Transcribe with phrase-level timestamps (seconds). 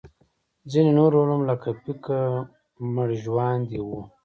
[0.71, 2.19] ځینې نور علوم لکه فقه
[2.95, 4.01] مړژواندي وو.